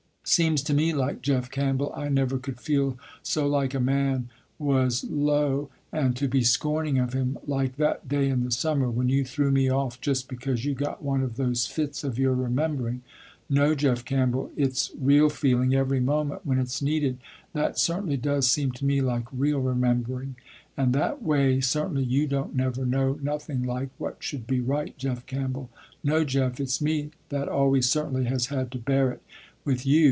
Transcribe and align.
Seems 0.23 0.61
to 0.63 0.73
me 0.73 0.93
like 0.93 1.21
Jeff 1.21 1.51
Campbell, 1.51 1.91
I 1.93 2.07
never 2.07 2.37
could 2.37 2.57
feel 2.59 2.97
so 3.21 3.47
like 3.47 3.73
a 3.73 3.81
man 3.81 4.29
was 4.59 5.03
low 5.05 5.69
and 5.91 6.15
to 6.15 6.27
be 6.29 6.41
scorning 6.41 6.99
of 6.99 7.11
him, 7.11 7.37
like 7.47 7.75
that 7.75 8.07
day 8.07 8.29
in 8.29 8.45
the 8.45 8.51
summer, 8.51 8.89
when 8.89 9.09
you 9.09 9.25
threw 9.25 9.51
me 9.51 9.69
off 9.69 9.99
just 9.99 10.29
because 10.29 10.63
you 10.63 10.73
got 10.73 11.03
one 11.03 11.21
of 11.21 11.35
those 11.35 11.65
fits 11.67 12.05
of 12.05 12.17
your 12.17 12.33
remembering. 12.33 13.01
No, 13.49 13.75
Jeff 13.75 14.05
Campbell, 14.05 14.51
its 14.55 14.91
real 14.97 15.27
feeling 15.29 15.73
every 15.73 15.99
moment 15.99 16.45
when 16.45 16.59
its 16.59 16.81
needed, 16.81 17.17
that 17.51 17.77
certainly 17.77 18.15
does 18.15 18.49
seem 18.49 18.71
to 18.73 18.85
me 18.85 19.01
like 19.01 19.25
real 19.33 19.59
remembering. 19.59 20.37
And 20.77 20.93
that 20.93 21.21
way, 21.21 21.59
certainly, 21.59 22.03
you 22.03 22.25
don't 22.25 22.55
never 22.55 22.85
know 22.85 23.19
nothing 23.21 23.63
like 23.63 23.89
what 23.97 24.17
should 24.23 24.47
be 24.47 24.61
right 24.61 24.97
Jeff 24.97 25.25
Campbell. 25.25 25.69
No 26.05 26.23
Jeff, 26.23 26.61
it's 26.61 26.79
me 26.79 27.09
that 27.29 27.49
always 27.49 27.89
certainly 27.89 28.23
has 28.25 28.45
had 28.45 28.71
to 28.71 28.77
bear 28.77 29.11
it 29.11 29.21
with 29.65 29.85
you. 29.85 29.99